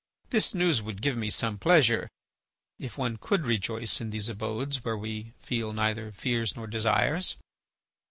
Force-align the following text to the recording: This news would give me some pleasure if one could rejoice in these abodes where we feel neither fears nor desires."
This 0.31 0.55
news 0.55 0.81
would 0.81 1.03
give 1.03 1.15
me 1.15 1.29
some 1.29 1.59
pleasure 1.59 2.09
if 2.79 2.97
one 2.97 3.17
could 3.17 3.45
rejoice 3.45 4.01
in 4.01 4.09
these 4.09 4.29
abodes 4.29 4.83
where 4.83 4.97
we 4.97 5.33
feel 5.37 5.73
neither 5.73 6.11
fears 6.11 6.55
nor 6.55 6.65
desires." 6.65 7.37